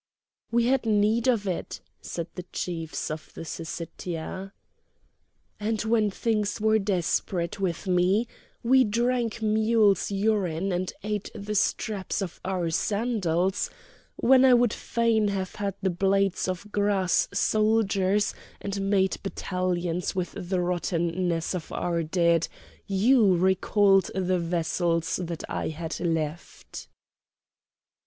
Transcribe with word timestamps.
"We 0.49 0.65
had 0.65 0.87
need 0.87 1.27
of 1.27 1.45
it," 1.47 1.79
said 2.01 2.25
the 2.33 2.41
chiefs 2.51 3.11
of 3.11 3.31
the 3.35 3.45
Syssitia. 3.45 4.51
"And 5.59 5.81
when 5.83 6.09
things 6.09 6.59
were 6.59 6.79
desperate 6.79 7.59
with 7.59 7.85
me—we 7.85 8.83
drank 8.83 9.43
mules' 9.43 10.09
urine 10.09 10.71
and 10.71 10.91
ate 11.03 11.29
the 11.35 11.53
straps 11.53 12.19
of 12.23 12.41
our 12.43 12.71
sandals; 12.71 13.69
when 14.15 14.43
I 14.43 14.55
would 14.55 14.73
fain 14.73 15.27
have 15.27 15.53
had 15.53 15.75
the 15.83 15.91
blades 15.91 16.47
of 16.47 16.71
grass 16.71 17.27
soldiers 17.31 18.33
and 18.59 18.89
made 18.89 19.17
battalions 19.21 20.15
with 20.15 20.31
the 20.31 20.61
rottenness 20.61 21.53
of 21.53 21.71
our 21.71 22.01
dead, 22.01 22.47
you 22.87 23.35
recalled 23.35 24.09
the 24.15 24.39
vessels 24.39 25.17
that 25.17 25.43
I 25.47 25.67
had 25.67 25.99
left!" 25.99 26.87